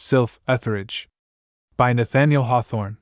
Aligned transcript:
Sylph 0.00 0.38
Etherege. 0.46 1.08
By 1.76 1.92
Nathaniel 1.92 2.44
Hawthorne. 2.44 2.98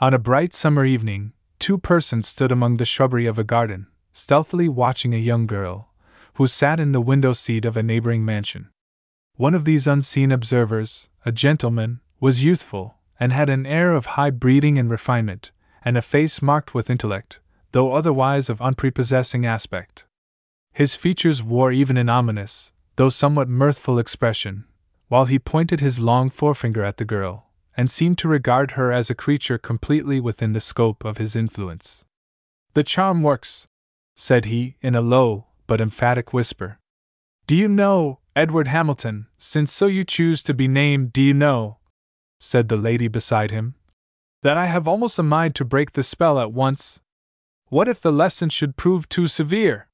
On 0.00 0.14
a 0.14 0.18
bright 0.18 0.52
summer 0.52 0.84
evening, 0.84 1.32
two 1.58 1.76
persons 1.76 2.28
stood 2.28 2.52
among 2.52 2.76
the 2.76 2.84
shrubbery 2.84 3.26
of 3.26 3.36
a 3.36 3.42
garden, 3.42 3.88
stealthily 4.12 4.68
watching 4.68 5.12
a 5.12 5.18
young 5.18 5.48
girl, 5.48 5.92
who 6.34 6.46
sat 6.46 6.78
in 6.78 6.92
the 6.92 7.00
window 7.00 7.32
seat 7.32 7.64
of 7.64 7.76
a 7.76 7.82
neighboring 7.82 8.24
mansion. 8.24 8.70
One 9.38 9.56
of 9.56 9.64
these 9.64 9.88
unseen 9.88 10.30
observers, 10.30 11.10
a 11.26 11.32
gentleman, 11.32 12.00
was 12.20 12.44
youthful, 12.44 12.98
and 13.18 13.32
had 13.32 13.50
an 13.50 13.66
air 13.66 13.90
of 13.90 14.14
high 14.14 14.30
breeding 14.30 14.78
and 14.78 14.88
refinement, 14.88 15.50
and 15.84 15.98
a 15.98 16.02
face 16.02 16.40
marked 16.40 16.74
with 16.74 16.90
intellect, 16.90 17.40
though 17.72 17.92
otherwise 17.92 18.48
of 18.48 18.62
unprepossessing 18.62 19.44
aspect. 19.44 20.06
His 20.72 20.94
features 20.94 21.42
wore 21.42 21.72
even 21.72 21.96
an 21.96 22.08
ominous, 22.08 22.72
though 22.94 23.08
somewhat 23.08 23.48
mirthful 23.48 23.98
expression, 23.98 24.66
while 25.10 25.24
he 25.24 25.40
pointed 25.40 25.80
his 25.80 25.98
long 25.98 26.30
forefinger 26.30 26.84
at 26.84 26.96
the 26.96 27.04
girl, 27.04 27.50
and 27.76 27.90
seemed 27.90 28.16
to 28.16 28.28
regard 28.28 28.70
her 28.72 28.92
as 28.92 29.10
a 29.10 29.14
creature 29.14 29.58
completely 29.58 30.20
within 30.20 30.52
the 30.52 30.60
scope 30.60 31.04
of 31.04 31.18
his 31.18 31.34
influence. 31.34 32.04
The 32.74 32.84
charm 32.84 33.20
works, 33.24 33.66
said 34.14 34.44
he, 34.44 34.76
in 34.80 34.94
a 34.94 35.00
low 35.00 35.46
but 35.66 35.80
emphatic 35.80 36.32
whisper. 36.32 36.78
Do 37.48 37.56
you 37.56 37.66
know, 37.66 38.20
Edward 38.36 38.68
Hamilton, 38.68 39.26
since 39.36 39.72
so 39.72 39.88
you 39.88 40.04
choose 40.04 40.44
to 40.44 40.54
be 40.54 40.68
named, 40.68 41.12
do 41.12 41.20
you 41.20 41.34
know, 41.34 41.78
said 42.38 42.68
the 42.68 42.76
lady 42.76 43.08
beside 43.08 43.50
him, 43.50 43.74
that 44.44 44.56
I 44.56 44.66
have 44.66 44.86
almost 44.86 45.18
a 45.18 45.24
mind 45.24 45.56
to 45.56 45.64
break 45.64 45.92
the 45.92 46.04
spell 46.04 46.38
at 46.38 46.52
once? 46.52 47.00
What 47.66 47.88
if 47.88 48.00
the 48.00 48.12
lesson 48.12 48.48
should 48.48 48.76
prove 48.76 49.08
too 49.08 49.26
severe? 49.26 49.88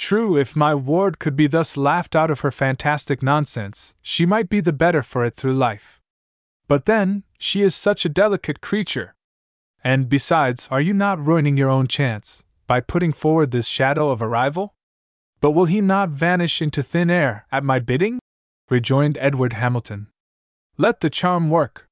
True, 0.00 0.34
if 0.38 0.56
my 0.56 0.74
ward 0.74 1.18
could 1.18 1.36
be 1.36 1.46
thus 1.46 1.76
laughed 1.76 2.16
out 2.16 2.30
of 2.30 2.40
her 2.40 2.50
fantastic 2.50 3.22
nonsense, 3.22 3.94
she 4.00 4.24
might 4.24 4.48
be 4.48 4.60
the 4.60 4.72
better 4.72 5.02
for 5.02 5.26
it 5.26 5.36
through 5.36 5.52
life. 5.52 6.00
But 6.66 6.86
then, 6.86 7.24
she 7.38 7.60
is 7.60 7.74
such 7.74 8.06
a 8.06 8.08
delicate 8.08 8.62
creature. 8.62 9.14
And 9.84 10.08
besides, 10.08 10.68
are 10.70 10.80
you 10.80 10.94
not 10.94 11.22
ruining 11.22 11.58
your 11.58 11.68
own 11.68 11.86
chance 11.86 12.44
by 12.66 12.80
putting 12.80 13.12
forward 13.12 13.50
this 13.50 13.66
shadow 13.66 14.08
of 14.08 14.22
a 14.22 14.26
rival? 14.26 14.72
But 15.42 15.50
will 15.50 15.66
he 15.66 15.82
not 15.82 16.08
vanish 16.08 16.62
into 16.62 16.82
thin 16.82 17.10
air 17.10 17.44
at 17.52 17.62
my 17.62 17.78
bidding? 17.78 18.20
rejoined 18.70 19.18
Edward 19.20 19.52
Hamilton. 19.52 20.06
Let 20.78 21.02
the 21.02 21.10
charm 21.10 21.50
work. 21.50 21.88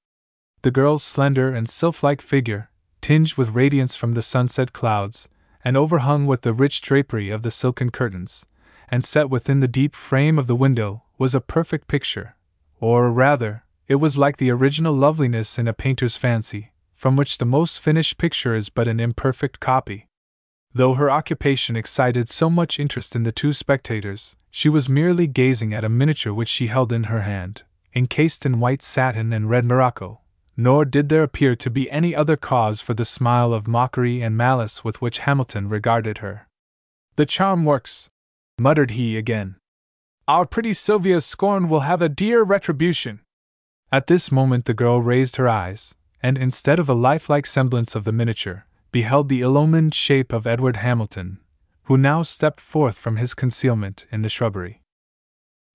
The 0.63 0.71
girl's 0.71 1.05
slender 1.05 1.55
and 1.55 1.69
sylph 1.69 2.03
like 2.03 2.23
figure, 2.23 2.71
tinged 3.03 3.35
with 3.35 3.51
radiance 3.51 3.97
from 3.97 4.13
the 4.13 4.23
sunset 4.23 4.73
clouds, 4.73 5.29
and 5.65 5.77
overhung 5.77 6.27
with 6.27 6.43
the 6.43 6.53
rich 6.53 6.81
drapery 6.81 7.31
of 7.31 7.43
the 7.43 7.51
silken 7.51 7.91
curtains, 7.91 8.47
and 8.89 9.05
set 9.05 9.29
within 9.29 9.61
the 9.61 9.69
deep 9.69 9.95
frame 9.95 10.39
of 10.39 10.47
the 10.47 10.57
window, 10.57 11.03
was 11.19 11.35
a 11.35 11.41
perfect 11.41 11.89
picture, 11.89 12.37
or 12.81 13.13
rather, 13.13 13.65
it 13.87 13.97
was 13.97 14.19
like 14.19 14.37
the 14.37 14.51
original 14.51 14.95
loveliness 14.95 15.59
in 15.59 15.67
a 15.67 15.73
painter's 15.73 16.17
fancy, 16.17 16.73
from 16.95 17.17
which 17.17 17.39
the 17.39 17.45
most 17.45 17.81
finished 17.81 18.19
picture 18.19 18.55
is 18.55 18.69
but 18.69 18.89
an 18.89 19.01
imperfect 19.01 19.61
copy. 19.61 20.07
Though 20.73 20.95
her 20.95 21.11
occupation 21.11 21.77
excited 21.77 22.29
so 22.29 22.51
much 22.51 22.79
interest 22.79 23.17
in 23.17 23.23
the 23.23 23.33
two 23.33 23.53
spectators, 23.53 24.37
she 24.51 24.69
was 24.69 24.89
merely 24.89 25.27
gazing 25.27 25.73
at 25.73 25.85
a 25.85 25.89
miniature 25.89 26.35
which 26.35 26.49
she 26.49 26.67
held 26.67 26.93
in 26.93 27.05
her 27.05 27.23
hand, 27.23 27.63
encased 27.95 28.45
in 28.45 28.61
white 28.61 28.83
satin 28.83 29.33
and 29.33 29.49
red 29.49 29.65
morocco, 29.65 30.21
nor 30.61 30.85
did 30.85 31.09
there 31.09 31.23
appear 31.23 31.55
to 31.55 31.71
be 31.71 31.89
any 31.89 32.17
other 32.17 32.37
cause 32.37 32.81
for 32.81 32.93
the 32.93 33.05
smile 33.05 33.55
of 33.55 33.69
mockery 33.69 34.21
and 34.21 34.37
malice 34.37 34.83
with 34.83 35.01
which 35.01 35.21
Hamilton 35.21 35.69
regarded 35.69 36.19
her. 36.19 36.49
The 37.15 37.27
charm 37.27 37.65
works, 37.65 38.11
muttered 38.59 38.91
he 38.91 39.17
again. 39.17 39.55
Our 40.27 40.45
pretty 40.45 40.73
Sylvia's 40.73 41.25
scorn 41.25 41.69
will 41.69 41.81
have 41.81 42.03
a 42.03 42.09
dear 42.09 42.43
retribution. 42.43 43.21
At 43.93 44.09
this 44.09 44.33
moment 44.33 44.65
the 44.65 44.75
girl 44.75 45.01
raised 45.01 45.37
her 45.37 45.49
eyes, 45.49 45.95
and 46.21 46.37
instead 46.37 46.81
of 46.81 46.89
a 46.89 46.95
lifelike 46.95 47.47
semblance 47.47 47.95
of 47.95 48.03
the 48.03 48.13
miniature, 48.13 48.67
beheld 48.91 49.29
the 49.29 49.43
illumined 49.43 49.95
shape 49.95 50.33
of 50.33 50.45
Edward 50.45 50.79
Hamilton, 50.79 51.39
who 51.85 51.97
now 51.97 52.23
stepped 52.23 52.61
forth 52.61 52.99
from 52.99 53.15
his 53.15 53.33
concealment 53.33 54.07
in 54.11 54.23
the 54.23 54.29
shrubbery. 54.29 54.83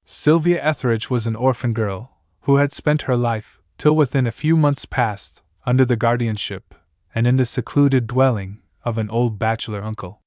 Sylvia 0.03 0.61
Etherege 0.61 1.09
was 1.09 1.25
an 1.25 1.37
orphan 1.37 1.71
girl, 1.71 2.17
who 2.41 2.57
had 2.57 2.73
spent 2.73 3.03
her 3.03 3.15
life, 3.15 3.61
till 3.77 3.95
within 3.95 4.27
a 4.27 4.31
few 4.31 4.55
months 4.55 4.85
past, 4.85 5.41
under 5.65 5.85
the 5.85 5.95
guardianship, 5.95 6.75
and 7.15 7.25
in 7.27 7.37
the 7.37 7.45
secluded 7.45 8.07
dwelling, 8.07 8.61
of 8.83 8.97
an 8.97 9.09
old 9.09 9.39
bachelor 9.39 9.83
uncle. 9.83 10.21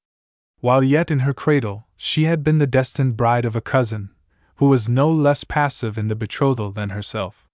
While 0.59 0.83
yet 0.83 1.11
in 1.11 1.19
her 1.19 1.33
cradle, 1.33 1.87
she 1.95 2.23
had 2.23 2.43
been 2.43 2.57
the 2.57 2.67
destined 2.67 3.15
bride 3.17 3.45
of 3.45 3.55
a 3.55 3.61
cousin, 3.61 4.09
who 4.55 4.67
was 4.67 4.89
no 4.89 5.11
less 5.11 5.43
passive 5.43 5.97
in 5.97 6.07
the 6.07 6.15
betrothal 6.15 6.71
than 6.71 6.89
herself. 6.89 7.47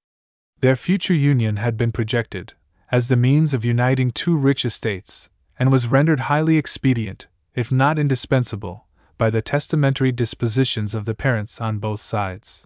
Their 0.59 0.77
future 0.77 1.13
union 1.13 1.57
had 1.57 1.75
been 1.75 1.91
projected, 1.91 2.53
as 2.91 3.07
the 3.07 3.17
means 3.17 3.53
of 3.53 3.65
uniting 3.65 4.11
two 4.11 4.37
rich 4.37 4.63
estates, 4.63 5.29
and 5.59 5.71
was 5.71 5.87
rendered 5.87 6.21
highly 6.21 6.57
expedient, 6.57 7.27
if 7.53 7.71
not 7.71 7.99
indispensable, 7.99 8.87
by 9.17 9.29
the 9.29 9.41
testamentary 9.41 10.11
dispositions 10.11 10.95
of 10.95 11.05
the 11.05 11.13
parents 11.13 11.59
on 11.59 11.79
both 11.79 11.99
sides. 11.99 12.65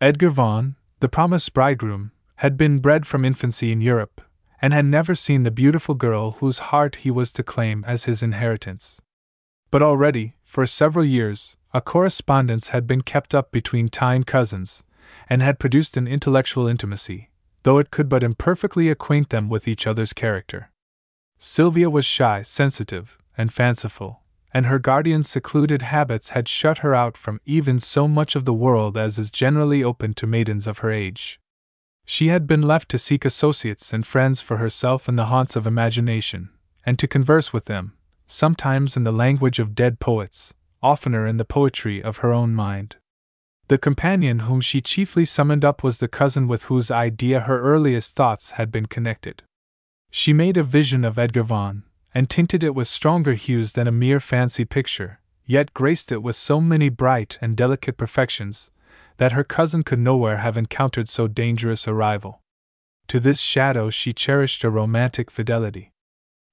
Edgar 0.00 0.30
Vaughan, 0.30 0.76
the 1.00 1.08
promised 1.08 1.52
bridegroom, 1.52 2.12
had 2.36 2.56
been 2.56 2.78
bred 2.78 3.06
from 3.06 3.24
infancy 3.24 3.72
in 3.72 3.80
Europe, 3.80 4.20
and 4.60 4.72
had 4.72 4.84
never 4.84 5.14
seen 5.14 5.42
the 5.42 5.50
beautiful 5.50 5.94
girl 5.94 6.32
whose 6.32 6.70
heart 6.70 6.96
he 6.96 7.10
was 7.10 7.32
to 7.32 7.42
claim 7.42 7.84
as 7.86 8.04
his 8.04 8.22
inheritance. 8.22 9.00
But 9.70 9.82
already, 9.82 10.34
for 10.44 10.66
several 10.66 11.04
years, 11.04 11.56
a 11.72 11.80
correspondence 11.80 12.68
had 12.68 12.86
been 12.86 13.02
kept 13.02 13.34
up 13.34 13.52
between 13.52 13.88
Tyne 13.88 14.24
cousins, 14.24 14.82
and 15.28 15.42
had 15.42 15.58
produced 15.58 15.96
an 15.96 16.06
intellectual 16.06 16.66
intimacy, 16.66 17.30
though 17.62 17.78
it 17.78 17.90
could 17.90 18.08
but 18.08 18.22
imperfectly 18.22 18.88
acquaint 18.88 19.30
them 19.30 19.48
with 19.48 19.66
each 19.66 19.86
other's 19.86 20.12
character. 20.12 20.70
Sylvia 21.38 21.90
was 21.90 22.04
shy, 22.04 22.42
sensitive, 22.42 23.18
and 23.36 23.52
fanciful, 23.52 24.22
and 24.54 24.66
her 24.66 24.78
guardian's 24.78 25.28
secluded 25.28 25.82
habits 25.82 26.30
had 26.30 26.48
shut 26.48 26.78
her 26.78 26.94
out 26.94 27.16
from 27.16 27.40
even 27.44 27.78
so 27.78 28.08
much 28.08 28.36
of 28.36 28.44
the 28.44 28.54
world 28.54 28.96
as 28.96 29.18
is 29.18 29.30
generally 29.30 29.84
open 29.84 30.14
to 30.14 30.26
maidens 30.26 30.66
of 30.66 30.78
her 30.78 30.90
age. 30.90 31.38
She 32.08 32.28
had 32.28 32.46
been 32.46 32.62
left 32.62 32.88
to 32.90 32.98
seek 32.98 33.24
associates 33.24 33.92
and 33.92 34.06
friends 34.06 34.40
for 34.40 34.58
herself 34.58 35.08
in 35.08 35.16
the 35.16 35.26
haunts 35.26 35.56
of 35.56 35.66
imagination, 35.66 36.50
and 36.86 37.00
to 37.00 37.08
converse 37.08 37.52
with 37.52 37.64
them, 37.64 37.94
sometimes 38.28 38.96
in 38.96 39.02
the 39.02 39.12
language 39.12 39.58
of 39.58 39.74
dead 39.74 39.98
poets, 39.98 40.54
oftener 40.80 41.26
in 41.26 41.36
the 41.36 41.44
poetry 41.44 42.00
of 42.00 42.18
her 42.18 42.32
own 42.32 42.54
mind. 42.54 42.94
The 43.66 43.76
companion 43.76 44.38
whom 44.40 44.60
she 44.60 44.80
chiefly 44.80 45.24
summoned 45.24 45.64
up 45.64 45.82
was 45.82 45.98
the 45.98 46.06
cousin 46.06 46.46
with 46.46 46.66
whose 46.66 46.92
idea 46.92 47.40
her 47.40 47.60
earliest 47.60 48.14
thoughts 48.14 48.52
had 48.52 48.70
been 48.70 48.86
connected. 48.86 49.42
She 50.08 50.32
made 50.32 50.56
a 50.56 50.62
vision 50.62 51.04
of 51.04 51.18
Edgar 51.18 51.42
Vaughan, 51.42 51.82
and 52.14 52.30
tinted 52.30 52.62
it 52.62 52.76
with 52.76 52.86
stronger 52.86 53.34
hues 53.34 53.72
than 53.72 53.88
a 53.88 53.92
mere 53.92 54.20
fancy 54.20 54.64
picture, 54.64 55.18
yet 55.44 55.74
graced 55.74 56.12
it 56.12 56.22
with 56.22 56.36
so 56.36 56.60
many 56.60 56.88
bright 56.88 57.36
and 57.40 57.56
delicate 57.56 57.96
perfections 57.96 58.70
that 59.18 59.32
her 59.32 59.44
cousin 59.44 59.82
could 59.82 59.98
nowhere 59.98 60.38
have 60.38 60.56
encountered 60.56 61.08
so 61.08 61.28
dangerous 61.28 61.86
a 61.86 61.94
rival. 61.94 62.42
To 63.08 63.20
this 63.20 63.40
shadow 63.40 63.90
she 63.90 64.12
cherished 64.12 64.64
a 64.64 64.70
romantic 64.70 65.30
fidelity. 65.30 65.92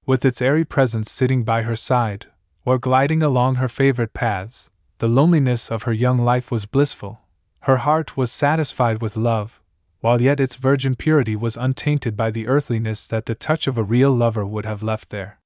With 0.06 0.24
its 0.24 0.40
airy 0.40 0.64
presence 0.64 1.10
sitting 1.10 1.44
by 1.44 1.62
her 1.62 1.76
side, 1.76 2.26
or 2.64 2.78
gliding 2.78 3.22
along 3.22 3.56
her 3.56 3.68
favorite 3.68 4.14
paths, 4.14 4.70
the 4.98 5.08
loneliness 5.08 5.70
of 5.70 5.82
her 5.82 5.92
young 5.92 6.18
life 6.18 6.50
was 6.50 6.66
blissful. 6.66 7.20
Her 7.60 7.78
heart 7.78 8.16
was 8.16 8.30
satisfied 8.30 9.02
with 9.02 9.16
love, 9.16 9.60
while 10.00 10.20
yet 10.20 10.40
its 10.40 10.56
virgin 10.56 10.94
purity 10.94 11.34
was 11.34 11.56
untainted 11.56 12.16
by 12.16 12.30
the 12.30 12.46
earthliness 12.46 13.06
that 13.06 13.26
the 13.26 13.34
touch 13.34 13.66
of 13.66 13.78
a 13.78 13.82
real 13.82 14.12
lover 14.12 14.44
would 14.44 14.66
have 14.66 14.82
left 14.82 15.08
there. 15.10 15.40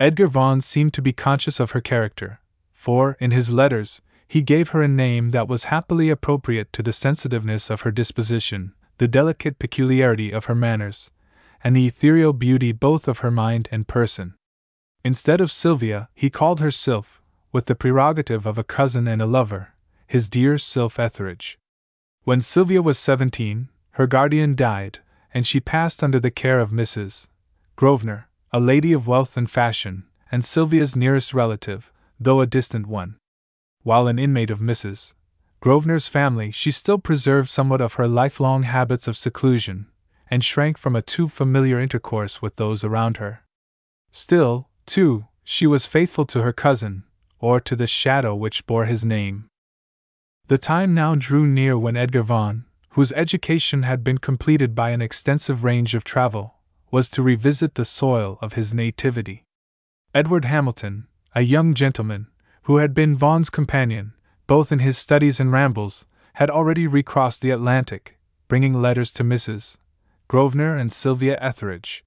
Edgar 0.00 0.26
Vaughan 0.26 0.60
seemed 0.60 0.92
to 0.94 1.02
be 1.02 1.12
conscious 1.12 1.60
of 1.60 1.70
her 1.70 1.80
character, 1.80 2.40
for, 2.72 3.16
in 3.20 3.30
his 3.30 3.50
letters, 3.50 4.02
he 4.26 4.42
gave 4.42 4.70
her 4.70 4.82
a 4.82 4.88
name 4.88 5.30
that 5.30 5.48
was 5.48 5.64
happily 5.64 6.10
appropriate 6.10 6.72
to 6.72 6.82
the 6.82 6.92
sensitiveness 6.92 7.70
of 7.70 7.82
her 7.82 7.90
disposition, 7.90 8.72
the 8.98 9.08
delicate 9.08 9.58
peculiarity 9.58 10.30
of 10.30 10.46
her 10.46 10.54
manners, 10.54 11.10
and 11.62 11.74
the 11.74 11.86
ethereal 11.86 12.32
beauty 12.32 12.72
both 12.72 13.08
of 13.08 13.18
her 13.18 13.30
mind 13.30 13.68
and 13.70 13.88
person. 13.88 14.34
Instead 15.04 15.40
of 15.40 15.52
Sylvia, 15.52 16.08
he 16.14 16.30
called 16.30 16.60
her 16.60 16.70
Sylph, 16.70 17.20
with 17.52 17.66
the 17.66 17.74
prerogative 17.74 18.46
of 18.46 18.58
a 18.58 18.64
cousin 18.64 19.06
and 19.06 19.20
a 19.20 19.26
lover, 19.26 19.74
his 20.06 20.28
dear 20.28 20.58
Sylph 20.58 20.96
Etherege. 20.96 21.56
When 22.24 22.40
Sylvia 22.40 22.82
was 22.82 22.98
seventeen, 22.98 23.68
her 23.92 24.06
guardian 24.06 24.54
died, 24.54 25.00
and 25.32 25.46
she 25.46 25.60
passed 25.60 26.02
under 26.02 26.18
the 26.18 26.30
care 26.30 26.60
of 26.60 26.70
Mrs. 26.70 27.28
Grosvenor, 27.76 28.28
a 28.52 28.60
lady 28.60 28.92
of 28.92 29.06
wealth 29.06 29.36
and 29.36 29.50
fashion, 29.50 30.04
and 30.30 30.44
Sylvia's 30.44 30.96
nearest 30.96 31.34
relative, 31.34 31.92
though 32.18 32.40
a 32.40 32.46
distant 32.46 32.86
one 32.86 33.16
while 33.84 34.08
an 34.08 34.18
inmate 34.18 34.50
of 34.50 34.58
Mrs. 34.58 35.14
Grosvenor's 35.60 36.08
family, 36.08 36.50
she 36.50 36.70
still 36.70 36.98
preserved 36.98 37.48
somewhat 37.48 37.80
of 37.80 37.94
her 37.94 38.08
lifelong 38.08 38.64
habits 38.64 39.06
of 39.06 39.16
seclusion, 39.16 39.86
and 40.30 40.44
shrank 40.44 40.76
from 40.76 40.96
a 40.96 41.02
too 41.02 41.28
familiar 41.28 41.78
intercourse 41.78 42.42
with 42.42 42.56
those 42.56 42.82
around 42.82 43.18
her. 43.18 43.44
Still, 44.10 44.68
too, 44.86 45.26
she 45.44 45.66
was 45.66 45.86
faithful 45.86 46.24
to 46.26 46.42
her 46.42 46.52
cousin, 46.52 47.04
or 47.38 47.60
to 47.60 47.76
the 47.76 47.86
shadow 47.86 48.34
which 48.34 48.66
bore 48.66 48.86
his 48.86 49.04
name. 49.04 49.46
The 50.46 50.58
time 50.58 50.94
now 50.94 51.14
drew 51.14 51.46
near 51.46 51.78
when 51.78 51.96
Edgar 51.96 52.22
Vaughan, 52.22 52.64
whose 52.90 53.12
education 53.12 53.82
had 53.82 54.04
been 54.04 54.18
completed 54.18 54.74
by 54.74 54.90
an 54.90 55.02
extensive 55.02 55.64
range 55.64 55.94
of 55.94 56.04
travel, 56.04 56.56
was 56.90 57.10
to 57.10 57.22
revisit 57.22 57.74
the 57.74 57.84
soil 57.84 58.38
of 58.40 58.52
his 58.52 58.72
nativity. 58.72 59.44
Edward 60.14 60.44
Hamilton, 60.44 61.06
a 61.34 61.40
young 61.40 61.74
gentleman, 61.74 62.28
who 62.64 62.78
had 62.78 62.94
been 62.94 63.16
Vaughan's 63.16 63.50
companion, 63.50 64.12
both 64.46 64.72
in 64.72 64.78
his 64.78 64.98
studies 64.98 65.38
and 65.38 65.52
rambles, 65.52 66.06
had 66.34 66.50
already 66.50 66.86
recrossed 66.86 67.42
the 67.42 67.50
Atlantic, 67.50 68.18
bringing 68.48 68.80
letters 68.80 69.12
to 69.12 69.24
Mrs. 69.24 69.76
Grosvenor 70.28 70.76
and 70.76 70.90
Sylvia 70.90 71.38
Etherege. 71.40 72.02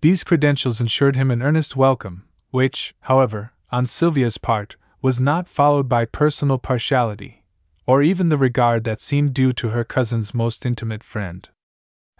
These 0.00 0.24
credentials 0.24 0.80
ensured 0.80 1.16
him 1.16 1.30
an 1.30 1.42
earnest 1.42 1.76
welcome, 1.76 2.24
which, 2.50 2.94
however, 3.02 3.52
on 3.70 3.86
Sylvia's 3.86 4.38
part, 4.38 4.76
was 5.00 5.20
not 5.20 5.48
followed 5.48 5.88
by 5.88 6.04
personal 6.04 6.58
partiality, 6.58 7.44
or 7.86 8.02
even 8.02 8.28
the 8.28 8.38
regard 8.38 8.84
that 8.84 9.00
seemed 9.00 9.32
due 9.32 9.52
to 9.52 9.70
her 9.70 9.84
cousin's 9.84 10.34
most 10.34 10.66
intimate 10.66 11.02
friend. 11.02 11.48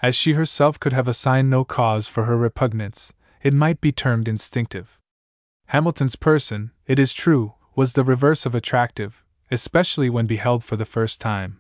As 0.01 0.15
she 0.15 0.33
herself 0.33 0.79
could 0.79 0.93
have 0.93 1.09
assigned 1.09 1.51
no 1.51 1.65
cause 1.65 2.07
for 2.07 2.25
her 2.25 2.37
repugnance, 2.37 3.13
it 3.43 3.53
might 3.53 3.81
be 3.81 3.91
termed 3.91 4.29
instinctive. 4.29 4.99
Hamilton's 5.67 6.17
person, 6.17 6.73
it 6.87 6.99
is 6.99 7.13
true, 7.13 7.55
was 7.77 7.93
the 7.93 8.05
reverse 8.05 8.47
of 8.47 8.55
attractive, 8.55 9.25
especially 9.51 10.09
when 10.09 10.27
beheld 10.27 10.65
for 10.65 10.77
the 10.77 10.85
first 10.85 11.21
time. 11.21 11.59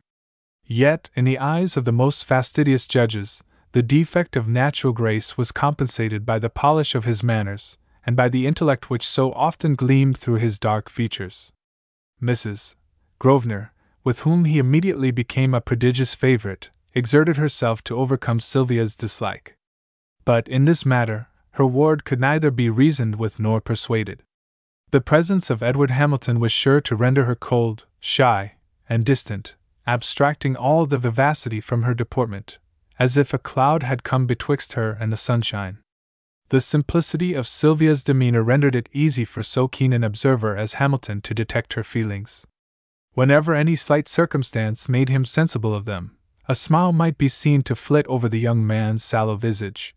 Yet, 0.67 1.11
in 1.15 1.25
the 1.25 1.39
eyes 1.39 1.77
of 1.77 1.85
the 1.85 1.93
most 1.93 2.25
fastidious 2.25 2.87
judges, 2.87 3.43
the 3.73 3.83
defect 3.83 4.37
of 4.37 4.49
natural 4.49 4.93
grace 4.93 5.37
was 5.37 5.53
compensated 5.53 6.25
by 6.25 6.39
the 6.39 6.49
polish 6.49 6.95
of 6.95 7.05
his 7.05 7.23
manners, 7.23 7.77
and 8.07 8.17
by 8.17 8.29
the 8.29 8.47
intellect 8.47 8.89
which 8.89 9.07
so 9.07 9.33
often 9.33 9.75
gleamed 9.75 10.17
through 10.17 10.37
his 10.37 10.59
dark 10.59 10.89
features. 10.89 11.53
Mrs. 12.23 12.77
Grosvenor, 13.19 13.73
with 14.05 14.21
whom 14.21 14.45
he 14.45 14.59
immediately 14.59 15.11
became 15.11 15.55
a 15.55 15.61
prodigious 15.61 16.15
favorite, 16.15 16.71
exerted 16.95 17.37
herself 17.37 17.83
to 17.85 17.97
overcome 17.97 18.39
Sylvia's 18.39 18.95
dislike. 18.95 19.57
But 20.25 20.47
in 20.49 20.65
this 20.65 20.87
matter, 20.87 21.29
her 21.53 21.67
ward 21.67 22.05
could 22.05 22.21
neither 22.21 22.51
be 22.51 22.71
reasoned 22.71 23.17
with 23.17 23.39
nor 23.39 23.61
persuaded. 23.61 24.23
The 24.94 25.00
presence 25.00 25.50
of 25.50 25.61
Edward 25.61 25.91
Hamilton 25.91 26.38
was 26.38 26.52
sure 26.52 26.81
to 26.82 26.94
render 26.94 27.25
her 27.25 27.35
cold, 27.35 27.87
shy, 27.99 28.52
and 28.88 29.05
distant, 29.05 29.56
abstracting 29.88 30.55
all 30.55 30.87
the 30.87 30.99
vivacity 30.99 31.61
from 31.61 31.82
her 31.82 31.94
deportment, 31.94 32.58
as 32.96 33.17
if 33.17 33.35
a 33.35 33.38
cloud 33.38 33.82
had 33.82 34.05
come 34.05 34.29
betwixt 34.29 34.75
her 34.75 34.93
and 34.93 35.12
the 35.12 35.17
sunshine. 35.17 35.79
The 36.50 36.61
simplicity 36.61 37.35
of 37.35 37.49
Sylvia's 37.49 38.05
demeanor 38.05 38.44
rendered 38.44 38.76
it 38.76 38.88
easy 38.93 39.25
for 39.25 39.43
so 39.43 39.67
keen 39.67 39.93
an 39.93 40.05
observer 40.05 40.56
as 40.56 40.75
Hamilton 40.75 41.23
to 41.23 41.35
detect 41.35 41.73
her 41.73 41.82
feelings. 41.82 42.46
Whenever 43.14 43.52
any 43.52 43.75
slight 43.75 44.06
circumstance 44.06 44.88
made 44.88 45.08
him 45.08 45.25
sensible 45.25 45.75
of 45.75 45.87
them, 45.87 46.17
a 46.46 46.55
smile 46.55 46.93
might 46.93 47.19
be 47.19 47.26
seen 47.26 47.62
to 47.62 47.75
flit 47.75 48.06
over 48.06 48.29
the 48.29 48.38
young 48.38 48.64
man's 48.64 49.02
sallow 49.02 49.35
visage. 49.35 49.93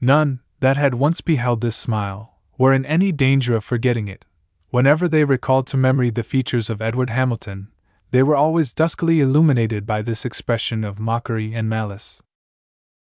None, 0.00 0.40
that 0.60 0.78
had 0.78 0.94
once 0.94 1.20
beheld 1.20 1.60
this 1.60 1.76
smile, 1.76 2.31
were 2.58 2.72
in 2.72 2.86
any 2.86 3.12
danger 3.12 3.56
of 3.56 3.64
forgetting 3.64 4.08
it. 4.08 4.24
Whenever 4.70 5.08
they 5.08 5.24
recalled 5.24 5.66
to 5.66 5.76
memory 5.76 6.10
the 6.10 6.22
features 6.22 6.70
of 6.70 6.80
Edward 6.80 7.10
Hamilton, 7.10 7.68
they 8.10 8.22
were 8.22 8.36
always 8.36 8.74
duskily 8.74 9.20
illuminated 9.20 9.86
by 9.86 10.02
this 10.02 10.24
expression 10.24 10.84
of 10.84 10.98
mockery 10.98 11.54
and 11.54 11.68
malice. 11.68 12.22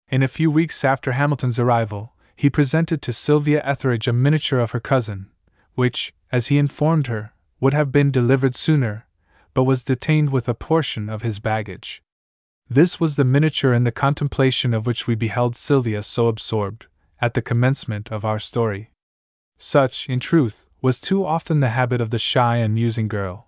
In 0.10 0.24
a 0.24 0.28
few 0.28 0.50
weeks 0.50 0.84
after 0.84 1.14
Hamilton's 1.14 1.60
arrival, 1.60 2.14
he 2.36 2.50
presented 2.50 3.02
to 3.02 3.14
Sylvia 3.14 3.62
Etherege 3.66 4.08
a 4.08 4.14
miniature 4.14 4.60
of 4.60 4.72
her 4.72 4.80
cousin, 4.80 5.30
which, 5.76 6.14
as 6.32 6.48
he 6.48 6.58
informed 6.58 7.08
her, 7.08 7.34
would 7.60 7.74
have 7.74 7.92
been 7.92 8.12
delivered 8.12 8.56
sooner, 8.56 9.06
but 9.54 9.66
was 9.66 9.84
detained 9.84 10.32
with 10.32 10.48
a 10.48 10.54
portion 10.54 11.10
of 11.10 11.22
his 11.22 11.40
baggage. 11.40 12.02
This 12.70 13.00
was 13.00 13.16
the 13.16 13.26
miniature 13.26 13.74
in 13.74 13.84
the 13.84 13.92
contemplation 13.92 14.74
of 14.74 14.86
which 14.86 15.08
we 15.08 15.16
beheld 15.16 15.56
Sylvia 15.56 16.04
so 16.04 16.28
absorbed, 16.28 16.88
at 17.20 17.34
the 17.34 17.42
commencement 17.42 18.12
of 18.12 18.24
our 18.24 18.40
story. 18.40 18.89
Such, 19.60 20.10
in 20.10 20.20
truth, 20.20 20.68
was 20.82 21.00
too 21.00 21.24
often 21.24 21.60
the 21.60 21.70
habit 21.70 22.02
of 22.02 22.10
the 22.10 22.18
shy 22.18 22.58
and 22.58 22.74
musing 22.74 23.08
girl. 23.08 23.48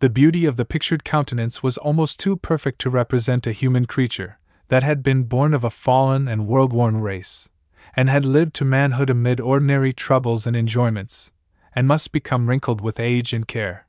The 0.00 0.10
beauty 0.10 0.44
of 0.44 0.56
the 0.56 0.64
pictured 0.64 1.04
countenance 1.04 1.62
was 1.62 1.78
almost 1.78 2.18
too 2.18 2.36
perfect 2.36 2.80
to 2.80 2.90
represent 2.90 3.46
a 3.46 3.52
human 3.52 3.84
creature, 3.84 4.40
that 4.68 4.82
had 4.82 5.04
been 5.04 5.24
born 5.24 5.54
of 5.54 5.62
a 5.62 5.70
fallen 5.70 6.26
and 6.26 6.48
world 6.48 6.72
worn 6.72 6.96
race 6.96 7.48
and 7.96 8.08
had 8.08 8.24
lived 8.24 8.54
to 8.54 8.64
manhood 8.64 9.10
amid 9.10 9.40
ordinary 9.40 9.92
troubles 9.92 10.46
and 10.46 10.56
enjoyments, 10.56 11.32
and 11.74 11.86
must 11.86 12.12
become 12.12 12.48
wrinkled 12.48 12.80
with 12.80 13.00
age 13.00 13.32
and 13.32 13.46
care. 13.46 13.86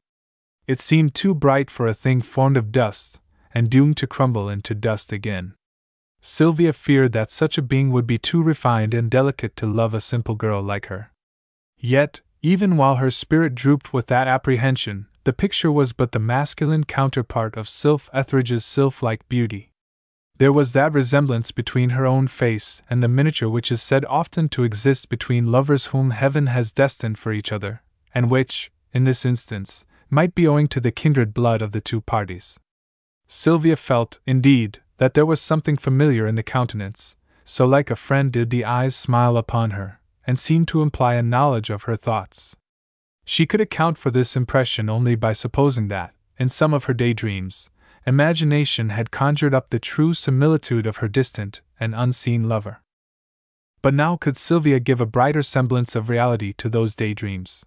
It 0.67 0.79
seemed 0.79 1.13
too 1.13 1.35
bright 1.35 1.69
for 1.69 1.87
a 1.87 1.93
thing 1.93 2.21
formed 2.21 2.57
of 2.57 2.71
dust, 2.71 3.19
and 3.53 3.69
doomed 3.69 3.97
to 3.97 4.07
crumble 4.07 4.49
into 4.49 4.75
dust 4.75 5.11
again. 5.11 5.55
Sylvia 6.21 6.73
feared 6.73 7.13
that 7.13 7.29
such 7.29 7.57
a 7.57 7.61
being 7.61 7.91
would 7.91 8.07
be 8.07 8.17
too 8.17 8.41
refined 8.41 8.93
and 8.93 9.11
delicate 9.11 9.55
to 9.57 9.67
love 9.67 9.93
a 9.93 10.01
simple 10.01 10.35
girl 10.35 10.61
like 10.61 10.87
her. 10.87 11.11
Yet, 11.85 12.21
even 12.41 12.77
while 12.77 12.95
her 12.95 13.11
spirit 13.11 13.53
drooped 13.53 13.93
with 13.93 14.07
that 14.07 14.27
apprehension, 14.27 15.05
the 15.23 15.31
picture 15.31 15.71
was 15.71 15.93
but 15.93 16.13
the 16.13 16.19
masculine 16.19 16.83
counterpart 16.83 17.55
of 17.55 17.69
Sylph 17.69 18.09
Etherege's 18.11 18.65
sylph 18.65 19.03
like 19.03 19.29
beauty. 19.29 19.69
There 20.39 20.51
was 20.51 20.73
that 20.73 20.95
resemblance 20.95 21.51
between 21.51 21.91
her 21.91 22.07
own 22.07 22.27
face 22.27 22.81
and 22.89 23.03
the 23.03 23.07
miniature 23.07 23.49
which 23.49 23.71
is 23.71 23.83
said 23.83 24.03
often 24.05 24.49
to 24.49 24.63
exist 24.63 25.09
between 25.09 25.45
lovers 25.45 25.87
whom 25.87 26.09
Heaven 26.09 26.47
has 26.47 26.71
destined 26.71 27.19
for 27.19 27.31
each 27.31 27.51
other, 27.51 27.83
and 28.15 28.31
which, 28.31 28.71
in 28.91 29.03
this 29.03 29.23
instance, 29.23 29.85
might 30.09 30.33
be 30.33 30.47
owing 30.47 30.67
to 30.69 30.79
the 30.79 30.91
kindred 30.91 31.35
blood 31.35 31.61
of 31.61 31.71
the 31.71 31.81
two 31.81 32.01
parties. 32.01 32.59
Sylvia 33.27 33.75
felt, 33.75 34.19
indeed, 34.25 34.81
that 34.97 35.13
there 35.13 35.23
was 35.23 35.39
something 35.39 35.77
familiar 35.77 36.25
in 36.25 36.33
the 36.33 36.41
countenance, 36.41 37.15
so 37.43 37.67
like 37.67 37.91
a 37.91 37.95
friend 37.95 38.31
did 38.31 38.49
the 38.49 38.65
eyes 38.65 38.95
smile 38.95 39.37
upon 39.37 39.71
her, 39.77 39.99
and 40.27 40.39
seemed 40.39 40.67
to 40.69 40.81
imply 40.81 41.15
a 41.15 41.23
knowledge 41.23 41.69
of 41.69 41.83
her 41.83 41.95
thoughts. 41.95 42.55
She 43.25 43.45
could 43.45 43.61
account 43.61 43.97
for 43.97 44.11
this 44.11 44.35
impression 44.35 44.89
only 44.89 45.15
by 45.15 45.33
supposing 45.33 45.87
that, 45.89 46.13
in 46.37 46.49
some 46.49 46.73
of 46.73 46.85
her 46.85 46.93
daydreams, 46.93 47.69
imagination 48.05 48.89
had 48.89 49.09
conjured 49.09 49.53
up 49.53 49.69
the 49.69 49.79
true 49.79 50.13
similitude 50.13 50.85
of 50.85 50.97
her 50.97 51.07
distant 51.07 51.61
and 51.79 51.95
unseen 51.95 52.47
lover. 52.47 52.81
But 53.81 53.93
now 53.93 54.15
could 54.15 54.37
Sylvia 54.37 54.79
give 54.79 55.01
a 55.01 55.05
brighter 55.05 55.41
semblance 55.41 55.95
of 55.95 56.09
reality 56.09 56.53
to 56.53 56.69
those 56.69 56.95
daydreams? 56.95 57.63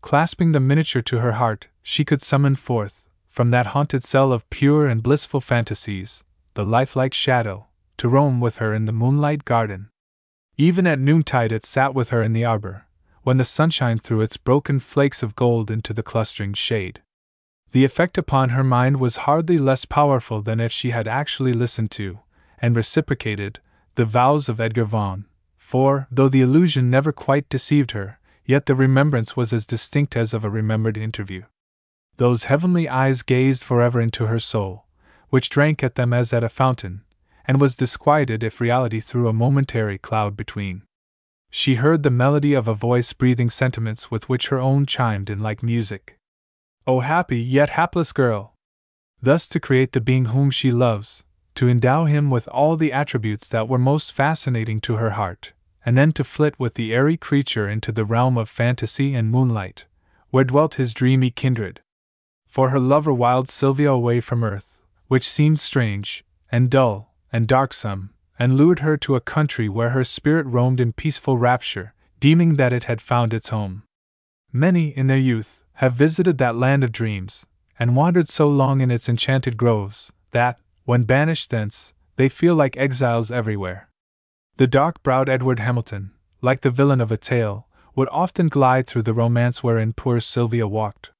Clasping 0.00 0.52
the 0.52 0.60
miniature 0.60 1.02
to 1.02 1.20
her 1.20 1.32
heart, 1.32 1.68
she 1.82 2.04
could 2.04 2.20
summon 2.20 2.56
forth, 2.56 3.06
from 3.28 3.50
that 3.50 3.68
haunted 3.68 4.02
cell 4.02 4.32
of 4.32 4.48
pure 4.50 4.86
and 4.86 5.02
blissful 5.02 5.40
fantasies, 5.40 6.24
the 6.54 6.64
lifelike 6.64 7.14
shadow, 7.14 7.66
to 7.96 8.08
roam 8.08 8.40
with 8.40 8.58
her 8.58 8.74
in 8.74 8.84
the 8.84 8.92
moonlight 8.92 9.44
garden. 9.44 9.88
Even 10.62 10.86
at 10.86 10.98
noontide 10.98 11.52
it 11.52 11.64
sat 11.64 11.94
with 11.94 12.10
her 12.10 12.22
in 12.22 12.32
the 12.32 12.44
arbor, 12.44 12.86
when 13.22 13.36
the 13.36 13.44
sunshine 13.44 13.98
threw 13.98 14.20
its 14.20 14.36
broken 14.36 14.78
flakes 14.78 15.22
of 15.22 15.34
gold 15.34 15.70
into 15.70 15.92
the 15.92 16.02
clustering 16.02 16.54
shade 16.54 17.02
the 17.72 17.84
effect 17.84 18.18
upon 18.18 18.50
her 18.50 18.62
mind 18.62 19.00
was 19.00 19.24
hardly 19.24 19.58
less 19.58 19.86
powerful 19.86 20.42
than 20.42 20.60
if 20.60 20.70
she 20.70 20.90
had 20.90 21.08
actually 21.08 21.54
listened 21.54 21.90
to, 21.90 22.20
and 22.60 22.76
reciprocated, 22.76 23.58
the 23.94 24.04
vows 24.04 24.48
of 24.48 24.60
Edgar 24.60 24.84
Vaughan. 24.84 25.24
For, 25.56 26.06
though 26.10 26.28
the 26.28 26.42
illusion 26.42 26.90
never 26.90 27.12
quite 27.12 27.48
deceived 27.48 27.92
her, 27.92 28.18
yet 28.44 28.66
the 28.66 28.74
remembrance 28.74 29.36
was 29.36 29.54
as 29.54 29.64
distinct 29.64 30.16
as 30.16 30.34
of 30.34 30.44
a 30.44 30.50
remembered 30.50 30.98
interview. 30.98 31.44
Those 32.18 32.44
heavenly 32.44 32.90
eyes 32.90 33.22
gazed 33.22 33.64
forever 33.64 34.02
into 34.02 34.26
her 34.26 34.38
soul, 34.38 34.84
which 35.30 35.48
drank 35.48 35.82
at 35.82 35.94
them 35.94 36.12
as 36.12 36.34
at 36.34 36.44
a 36.44 36.50
fountain, 36.50 37.02
and 37.46 37.60
was 37.60 37.76
disquieted 37.76 38.42
if 38.42 38.60
reality 38.60 39.00
threw 39.00 39.28
a 39.28 39.32
momentary 39.32 39.98
cloud 39.98 40.36
between. 40.36 40.82
She 41.50 41.74
heard 41.74 42.02
the 42.02 42.10
melody 42.10 42.54
of 42.54 42.66
a 42.66 42.74
voice 42.74 43.12
breathing 43.12 43.50
sentiments 43.50 44.10
with 44.10 44.28
which 44.28 44.48
her 44.48 44.58
own 44.58 44.86
chimed 44.86 45.28
in 45.28 45.40
like 45.40 45.62
music. 45.62 46.16
O 46.86 47.00
happy 47.00 47.38
yet 47.38 47.70
hapless 47.70 48.12
girl! 48.12 48.54
Thus 49.20 49.48
to 49.48 49.60
create 49.60 49.92
the 49.92 50.00
being 50.00 50.26
whom 50.26 50.50
she 50.50 50.72
loves, 50.72 51.24
to 51.54 51.68
endow 51.68 52.06
him 52.06 52.30
with 52.30 52.48
all 52.48 52.76
the 52.76 52.92
attributes 52.92 53.48
that 53.50 53.68
were 53.68 53.78
most 53.78 54.12
fascinating 54.12 54.80
to 54.80 54.94
her 54.94 55.10
heart, 55.10 55.52
and 55.84 55.96
then 55.96 56.12
to 56.12 56.24
flit 56.24 56.58
with 56.58 56.74
the 56.74 56.94
airy 56.94 57.16
creature 57.16 57.68
into 57.68 57.92
the 57.92 58.04
realm 58.04 58.38
of 58.38 58.48
fantasy 58.48 59.14
and 59.14 59.30
moonlight, 59.30 59.84
where 60.30 60.44
dwelt 60.44 60.74
his 60.74 60.94
dreamy 60.94 61.30
kindred. 61.30 61.80
For 62.46 62.70
her 62.70 62.80
lover 62.80 63.12
wiled 63.12 63.48
Sylvia 63.48 63.90
away 63.90 64.20
from 64.20 64.42
earth, 64.42 64.78
which 65.08 65.28
seemed 65.28 65.60
strange, 65.60 66.24
and 66.50 66.70
dull, 66.70 67.11
and 67.32 67.48
darksome, 67.48 68.10
and 68.38 68.56
lured 68.56 68.80
her 68.80 68.96
to 68.96 69.16
a 69.16 69.20
country 69.20 69.68
where 69.68 69.90
her 69.90 70.04
spirit 70.04 70.46
roamed 70.46 70.80
in 70.80 70.92
peaceful 70.92 71.38
rapture, 71.38 71.94
deeming 72.20 72.56
that 72.56 72.72
it 72.72 72.84
had 72.84 73.00
found 73.00 73.32
its 73.32 73.48
home. 73.48 73.82
Many, 74.52 74.88
in 74.88 75.06
their 75.06 75.18
youth, 75.18 75.64
have 75.74 75.94
visited 75.94 76.38
that 76.38 76.56
land 76.56 76.84
of 76.84 76.92
dreams, 76.92 77.46
and 77.78 77.96
wandered 77.96 78.28
so 78.28 78.48
long 78.48 78.80
in 78.80 78.90
its 78.90 79.08
enchanted 79.08 79.56
groves, 79.56 80.12
that, 80.32 80.58
when 80.84 81.04
banished 81.04 81.50
thence, 81.50 81.94
they 82.16 82.28
feel 82.28 82.54
like 82.54 82.76
exiles 82.76 83.30
everywhere. 83.30 83.88
The 84.56 84.66
dark 84.66 85.02
browed 85.02 85.28
Edward 85.28 85.58
Hamilton, 85.58 86.12
like 86.42 86.60
the 86.60 86.70
villain 86.70 87.00
of 87.00 87.10
a 87.10 87.16
tale, 87.16 87.66
would 87.94 88.08
often 88.10 88.48
glide 88.48 88.86
through 88.86 89.02
the 89.02 89.14
romance 89.14 89.62
wherein 89.62 89.92
poor 89.92 90.20
Sylvia 90.20 90.66
walked. 90.66 91.10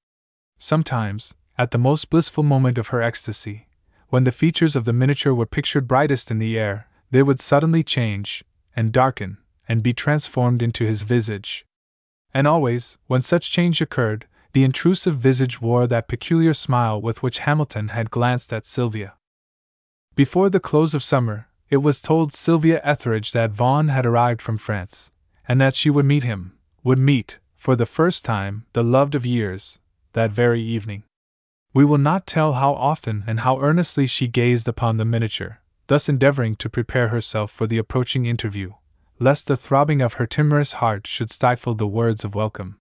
Sometimes, 0.59 1.35
at 1.59 1.71
the 1.71 1.79
most 1.79 2.11
blissful 2.11 2.43
moment 2.43 2.79
of 2.79 2.89
her 2.89 3.03
ecstasy, 3.03 3.67
when 4.13 4.25
the 4.25 4.31
features 4.31 4.77
of 4.77 4.85
the 4.85 4.93
miniature 4.93 5.33
were 5.33 5.47
pictured 5.47 5.89
brightest 5.89 6.31
in 6.31 6.37
the 6.37 6.59
air, 6.59 6.87
they 7.11 7.23
would 7.23 7.41
suddenly 7.41 7.83
change, 7.83 8.45
and 8.77 8.93
darken, 8.93 9.39
and 9.67 9.83
be 9.83 9.95
transformed 9.95 10.63
into 10.63 10.85
his 10.85 11.01
visage. 11.01 11.65
And 12.35 12.47
always, 12.47 12.99
when 13.07 13.23
such 13.23 13.51
change 13.51 13.81
occurred, 13.81 14.27
the 14.53 14.65
intrusive 14.65 15.17
visage 15.17 15.63
wore 15.63 15.87
that 15.87 16.09
peculiar 16.09 16.53
smile 16.53 17.01
with 17.01 17.23
which 17.23 17.39
Hamilton 17.39 17.89
had 17.89 18.11
glanced 18.11 18.53
at 18.53 18.67
Sylvia. 18.67 19.15
Before 20.15 20.51
the 20.51 20.61
close 20.61 20.93
of 20.93 21.03
summer, 21.03 21.49
it 21.71 21.79
was 21.79 22.03
told 22.03 22.35
Sylvia 22.35 22.83
Etherege 22.85 23.33
that 23.33 23.53
Vaughan 23.53 23.89
had 23.89 24.05
arrived 24.05 24.43
from 24.43 24.59
France, 24.59 25.11
and 25.49 25.59
that 25.59 25.75
she 25.75 25.89
would 25.89 26.05
meet 26.05 26.23
him, 26.23 26.53
would 26.85 26.99
meet, 26.99 27.39
for 27.57 27.77
the 27.77 27.87
first 27.87 28.27
time, 28.27 28.67
the 28.75 28.85
loved 28.85 29.15
of 29.15 29.25
years, 29.25 29.79
that 30.13 30.31
very 30.31 30.61
evening. 30.61 31.03
We 31.75 31.87
will 31.87 31.99
not 31.99 32.27
tell 32.27 32.55
how 32.55 32.75
often 32.75 33.25
and 33.27 33.41
how 33.41 33.59
earnestly 33.61 34.07
she 34.07 34.29
gazed 34.29 34.69
upon 34.69 34.99
the 34.99 35.07
miniature, 35.07 35.61
thus 35.87 36.09
endeavoring 36.09 36.57
to 36.57 36.69
prepare 36.69 37.09
herself 37.09 37.51
for 37.51 37.67
the 37.67 37.79
approaching 37.79 38.27
interview, 38.27 38.73
lest 39.19 39.47
the 39.47 39.57
throbbing 39.57 40.03
of 40.03 40.15
her 40.15 40.27
timorous 40.27 40.75
heart 40.75 41.07
should 41.07 41.31
stifle 41.31 41.75
the 41.75 41.87
words 41.87 42.25
of 42.25 42.35
welcome. 42.35 42.79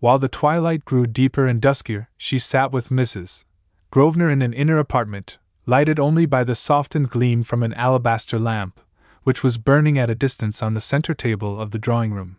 While 0.00 0.18
the 0.18 0.28
twilight 0.28 0.84
grew 0.84 1.06
deeper 1.06 1.46
and 1.46 1.60
duskier, 1.60 2.08
she 2.18 2.38
sat 2.38 2.70
with 2.70 2.90
Mrs. 2.90 3.44
Grosvenor 3.90 4.30
in 4.30 4.42
an 4.42 4.52
inner 4.52 4.78
apartment, 4.78 5.38
lighted 5.64 5.98
only 5.98 6.26
by 6.26 6.44
the 6.44 6.54
softened 6.54 7.08
gleam 7.08 7.42
from 7.42 7.62
an 7.62 7.72
alabaster 7.74 8.38
lamp, 8.38 8.78
which 9.22 9.42
was 9.42 9.56
burning 9.58 9.98
at 9.98 10.10
a 10.10 10.14
distance 10.14 10.62
on 10.62 10.74
the 10.74 10.80
center 10.80 11.14
table 11.14 11.60
of 11.60 11.70
the 11.70 11.78
drawing 11.78 12.12
room. 12.12 12.36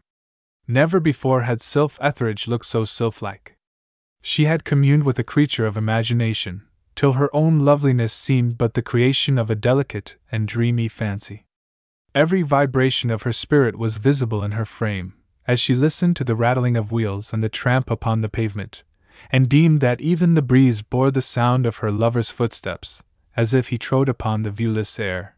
Never 0.68 1.00
before 1.00 1.42
had 1.42 1.62
Sylph 1.62 1.98
Etherege 2.00 2.48
looked 2.48 2.68
so 2.68 2.84
sylph 2.84 3.24
like. 3.24 3.56
She 4.22 4.46
had 4.46 4.64
communed 4.64 5.04
with 5.04 5.18
a 5.20 5.24
creature 5.24 5.66
of 5.66 5.78
imagination, 5.78 6.64
till 6.96 7.14
her 7.14 7.34
own 7.34 7.60
loveliness 7.60 8.12
seemed 8.12 8.58
but 8.58 8.74
the 8.74 8.82
creation 8.82 9.38
of 9.38 9.50
a 9.50 9.56
delicate 9.56 10.16
and 10.32 10.48
dreamy 10.48 10.88
fancy. 10.88 11.46
Every 12.14 12.42
vibration 12.42 13.10
of 13.10 13.24
her 13.24 13.32
spirit 13.32 13.78
was 13.78 13.98
visible 13.98 14.44
in 14.44 14.52
her 14.52 14.66
frame, 14.66 15.14
as 15.48 15.60
she 15.60 15.74
listened 15.74 16.16
to 16.18 16.24
the 16.24 16.36
rattling 16.36 16.76
of 16.76 16.92
wheels 16.92 17.32
and 17.32 17.42
the 17.42 17.50
tramp 17.50 17.90
upon 17.90 18.22
the 18.22 18.30
pavement, 18.30 18.84
and 19.32 19.48
deemed 19.48 19.80
that 19.82 20.02
even 20.02 20.34
the 20.34 20.42
breeze 20.42 20.82
bore 20.82 21.12
the 21.12 21.22
sound 21.22 21.66
of 21.66 21.78
her 21.78 21.92
lover's 21.92 22.30
footsteps, 22.30 23.04
as 23.36 23.54
if 23.54 23.70
he 23.70 23.78
trode 23.78 24.10
upon 24.10 24.44
the 24.44 24.52
viewless 24.52 25.00
air. 25.00 25.36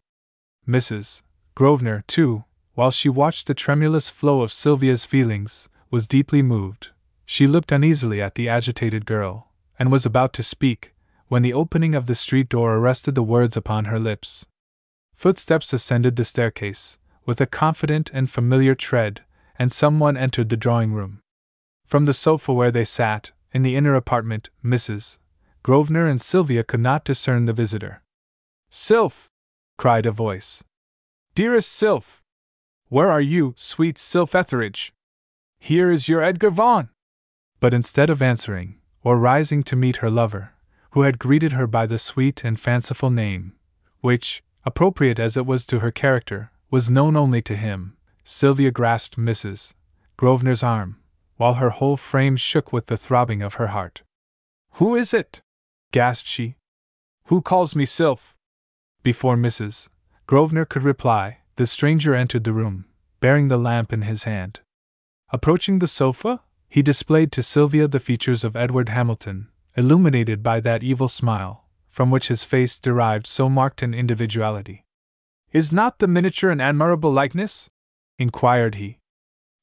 Mrs. 0.67 1.21
Grosvenor, 1.55 2.03
too, 2.07 2.45
while 2.73 2.91
she 2.91 3.09
watched 3.09 3.47
the 3.47 3.53
tremulous 3.53 4.09
flow 4.09 4.41
of 4.41 4.51
Sylvia's 4.51 5.05
feelings, 5.05 5.69
was 5.89 6.07
deeply 6.07 6.41
moved. 6.41 6.89
She 7.33 7.47
looked 7.47 7.71
uneasily 7.71 8.21
at 8.21 8.35
the 8.35 8.49
agitated 8.49 9.05
girl, 9.05 9.53
and 9.79 9.89
was 9.89 10.05
about 10.05 10.33
to 10.33 10.43
speak, 10.43 10.93
when 11.29 11.43
the 11.43 11.53
opening 11.53 11.95
of 11.95 12.05
the 12.05 12.13
street 12.13 12.49
door 12.49 12.75
arrested 12.75 13.15
the 13.15 13.23
words 13.23 13.55
upon 13.55 13.85
her 13.85 13.97
lips. 13.97 14.47
Footsteps 15.15 15.71
ascended 15.71 16.17
the 16.17 16.25
staircase, 16.25 16.99
with 17.25 17.39
a 17.39 17.45
confident 17.45 18.11
and 18.13 18.29
familiar 18.29 18.75
tread, 18.75 19.23
and 19.57 19.71
someone 19.71 20.17
entered 20.17 20.49
the 20.49 20.57
drawing 20.57 20.91
room. 20.91 21.21
From 21.85 22.03
the 22.03 22.11
sofa 22.11 22.51
where 22.51 22.69
they 22.69 22.83
sat, 22.83 23.31
in 23.53 23.61
the 23.61 23.77
inner 23.77 23.95
apartment, 23.95 24.49
Mrs. 24.61 25.17
Grosvenor 25.63 26.07
and 26.07 26.19
Sylvia 26.19 26.65
could 26.65 26.81
not 26.81 27.05
discern 27.05 27.45
the 27.45 27.53
visitor. 27.53 28.03
Sylph! 28.69 29.29
cried 29.77 30.05
a 30.05 30.11
voice. 30.11 30.65
Dearest 31.33 31.71
Sylph! 31.71 32.21
Where 32.89 33.09
are 33.09 33.21
you, 33.21 33.53
sweet 33.55 33.97
Sylph 33.97 34.33
Etherege? 34.33 34.91
Here 35.59 35.89
is 35.89 36.09
your 36.09 36.21
Edgar 36.21 36.49
Vaughan! 36.49 36.89
But 37.61 37.75
instead 37.75 38.09
of 38.09 38.23
answering, 38.23 38.81
or 39.03 39.19
rising 39.19 39.61
to 39.63 39.75
meet 39.75 39.97
her 39.97 40.09
lover, 40.09 40.53
who 40.91 41.03
had 41.03 41.19
greeted 41.19 41.53
her 41.53 41.67
by 41.67 41.85
the 41.85 41.99
sweet 41.99 42.43
and 42.43 42.59
fanciful 42.59 43.11
name, 43.11 43.53
which, 44.01 44.43
appropriate 44.65 45.19
as 45.19 45.37
it 45.37 45.45
was 45.45 45.67
to 45.67 45.79
her 45.79 45.91
character, 45.91 46.51
was 46.71 46.89
known 46.89 47.15
only 47.15 47.41
to 47.43 47.55
him, 47.55 47.95
Sylvia 48.23 48.71
grasped 48.71 49.15
Mrs. 49.15 49.73
Grosvenor's 50.17 50.63
arm, 50.63 50.97
while 51.37 51.55
her 51.55 51.69
whole 51.69 51.97
frame 51.97 52.35
shook 52.35 52.73
with 52.73 52.87
the 52.87 52.97
throbbing 52.97 53.43
of 53.43 53.55
her 53.55 53.67
heart. 53.67 54.01
Who 54.73 54.95
is 54.95 55.13
it? 55.13 55.41
gasped 55.91 56.27
she. 56.27 56.55
Who 57.25 57.43
calls 57.43 57.75
me 57.75 57.85
Sylph? 57.85 58.35
Before 59.03 59.37
Mrs. 59.37 59.87
Grosvenor 60.25 60.65
could 60.65 60.83
reply, 60.83 61.39
the 61.57 61.67
stranger 61.67 62.15
entered 62.15 62.43
the 62.43 62.53
room, 62.53 62.85
bearing 63.19 63.49
the 63.49 63.57
lamp 63.57 63.93
in 63.93 64.01
his 64.01 64.23
hand. 64.23 64.61
Approaching 65.29 65.77
the 65.77 65.87
sofa, 65.87 66.41
he 66.71 66.81
displayed 66.81 67.33
to 67.33 67.43
Sylvia 67.43 67.85
the 67.85 67.99
features 67.99 68.45
of 68.45 68.55
Edward 68.55 68.87
Hamilton, 68.87 69.49
illuminated 69.75 70.41
by 70.41 70.61
that 70.61 70.83
evil 70.83 71.09
smile, 71.09 71.65
from 71.89 72.09
which 72.09 72.29
his 72.29 72.45
face 72.45 72.79
derived 72.79 73.27
so 73.27 73.49
marked 73.49 73.81
an 73.81 73.93
individuality. 73.93 74.85
Is 75.51 75.73
not 75.73 75.99
the 75.99 76.07
miniature 76.07 76.49
an 76.49 76.61
admirable 76.61 77.11
likeness? 77.11 77.69
inquired 78.17 78.75
he. 78.75 78.99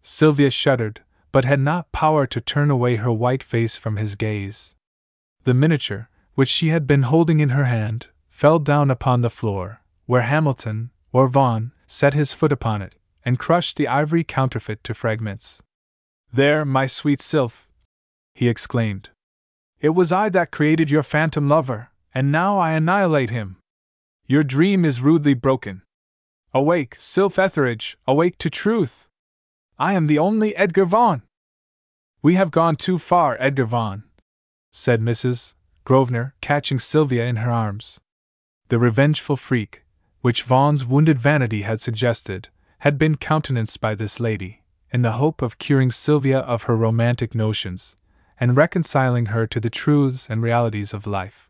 Sylvia 0.02 0.50
shuddered, 0.50 1.00
but 1.32 1.46
had 1.46 1.60
not 1.60 1.92
power 1.92 2.26
to 2.26 2.42
turn 2.42 2.70
away 2.70 2.96
her 2.96 3.10
white 3.10 3.42
face 3.42 3.74
from 3.74 3.96
his 3.96 4.14
gaze. 4.14 4.74
The 5.44 5.54
miniature, 5.54 6.10
which 6.34 6.50
she 6.50 6.68
had 6.68 6.86
been 6.86 7.04
holding 7.04 7.40
in 7.40 7.48
her 7.48 7.64
hand, 7.64 8.08
fell 8.28 8.58
down 8.58 8.90
upon 8.90 9.22
the 9.22 9.30
floor, 9.30 9.80
where 10.04 10.28
Hamilton, 10.28 10.90
or 11.10 11.26
Vaughan, 11.26 11.72
set 11.86 12.12
his 12.12 12.34
foot 12.34 12.52
upon 12.52 12.82
it, 12.82 12.96
and 13.24 13.38
crushed 13.38 13.78
the 13.78 13.88
ivory 13.88 14.24
counterfeit 14.24 14.84
to 14.84 14.92
fragments. 14.92 15.62
There, 16.32 16.64
my 16.64 16.86
sweet 16.86 17.20
Sylph! 17.20 17.68
he 18.34 18.48
exclaimed. 18.48 19.08
It 19.80 19.90
was 19.90 20.12
I 20.12 20.28
that 20.30 20.50
created 20.50 20.90
your 20.90 21.02
phantom 21.02 21.48
lover, 21.48 21.90
and 22.14 22.30
now 22.30 22.58
I 22.58 22.72
annihilate 22.72 23.30
him. 23.30 23.56
Your 24.26 24.42
dream 24.42 24.84
is 24.84 25.00
rudely 25.00 25.34
broken. 25.34 25.82
Awake, 26.52 26.94
Sylph 26.96 27.36
Etherege, 27.36 27.96
awake 28.06 28.38
to 28.38 28.50
truth! 28.50 29.08
I 29.78 29.94
am 29.94 30.06
the 30.06 30.18
only 30.18 30.54
Edgar 30.56 30.84
Vaughan! 30.84 31.22
We 32.22 32.34
have 32.34 32.50
gone 32.50 32.76
too 32.76 32.98
far, 32.98 33.36
Edgar 33.38 33.66
Vaughan, 33.66 34.04
said 34.70 35.00
Mrs. 35.00 35.54
Grosvenor, 35.84 36.34
catching 36.40 36.78
Sylvia 36.78 37.24
in 37.26 37.36
her 37.36 37.50
arms. 37.50 38.00
The 38.68 38.78
revengeful 38.78 39.36
freak, 39.36 39.84
which 40.20 40.42
Vaughan's 40.42 40.84
wounded 40.84 41.18
vanity 41.18 41.62
had 41.62 41.80
suggested, 41.80 42.48
had 42.80 42.98
been 42.98 43.16
countenanced 43.16 43.80
by 43.80 43.94
this 43.94 44.20
lady, 44.20 44.62
in 44.92 45.02
the 45.02 45.12
hope 45.12 45.42
of 45.42 45.58
curing 45.58 45.90
Sylvia 45.90 46.38
of 46.40 46.64
her 46.64 46.76
romantic 46.76 47.34
notions, 47.34 47.96
and 48.40 48.56
reconciling 48.56 49.26
her 49.26 49.46
to 49.46 49.60
the 49.60 49.70
truths 49.70 50.28
and 50.30 50.42
realities 50.42 50.94
of 50.94 51.06
life. 51.06 51.48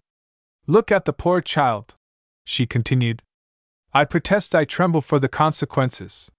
Look 0.67 0.91
at 0.91 1.05
the 1.05 1.13
poor 1.13 1.41
child, 1.41 1.95
she 2.45 2.67
continued. 2.67 3.23
I 3.93 4.05
protest 4.05 4.55
I 4.55 4.65
tremble 4.65 5.01
for 5.01 5.19
the 5.19 5.29
consequences. 5.29 6.31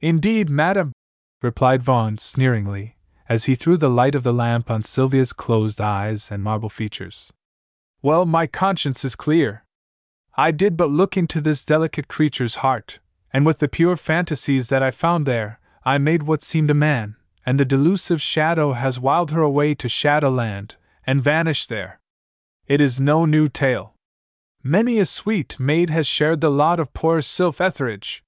Indeed, 0.00 0.48
madam, 0.48 0.92
replied 1.42 1.82
Vaughan 1.82 2.18
sneeringly, 2.18 2.96
as 3.28 3.44
he 3.44 3.54
threw 3.54 3.76
the 3.76 3.90
light 3.90 4.14
of 4.14 4.22
the 4.22 4.32
lamp 4.32 4.70
on 4.70 4.82
Sylvia's 4.82 5.32
closed 5.32 5.80
eyes 5.80 6.30
and 6.30 6.42
marble 6.42 6.68
features. 6.68 7.32
Well, 8.00 8.26
my 8.26 8.46
conscience 8.46 9.04
is 9.04 9.16
clear. 9.16 9.64
I 10.36 10.50
did 10.50 10.76
but 10.76 10.90
look 10.90 11.16
into 11.16 11.40
this 11.40 11.64
delicate 11.64 12.08
creature's 12.08 12.56
heart, 12.56 13.00
and 13.32 13.44
with 13.44 13.58
the 13.58 13.68
pure 13.68 13.96
fantasies 13.96 14.68
that 14.68 14.82
I 14.82 14.90
found 14.90 15.26
there, 15.26 15.58
I 15.88 15.96
made 15.96 16.24
what 16.24 16.42
seemed 16.42 16.70
a 16.70 16.74
man, 16.74 17.16
and 17.46 17.58
the 17.58 17.64
delusive 17.64 18.20
shadow 18.20 18.72
has 18.72 19.00
wiled 19.00 19.30
her 19.30 19.40
away 19.40 19.74
to 19.76 19.88
Shadowland, 19.88 20.74
and 21.06 21.22
vanished 21.22 21.70
there. 21.70 21.98
It 22.66 22.78
is 22.82 23.00
no 23.00 23.24
new 23.24 23.48
tale. 23.48 23.94
Many 24.62 24.98
a 24.98 25.06
sweet 25.06 25.58
maid 25.58 25.88
has 25.88 26.06
shared 26.06 26.42
the 26.42 26.50
lot 26.50 26.78
of 26.78 26.92
poor 26.92 27.22
Sylph 27.22 27.56
Etherege. 27.56 28.20